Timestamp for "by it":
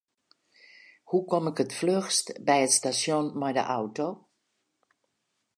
2.45-2.73